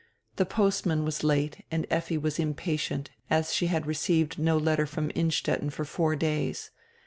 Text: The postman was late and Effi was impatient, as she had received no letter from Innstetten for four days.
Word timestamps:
The 0.37 0.47
postman 0.47 1.05
was 1.05 1.23
late 1.23 1.63
and 1.69 1.85
Effi 1.91 2.17
was 2.17 2.39
impatient, 2.39 3.11
as 3.29 3.53
she 3.53 3.67
had 3.67 3.85
received 3.85 4.39
no 4.39 4.57
letter 4.57 4.87
from 4.87 5.11
Innstetten 5.11 5.69
for 5.69 5.85
four 5.85 6.15
days. 6.15 6.71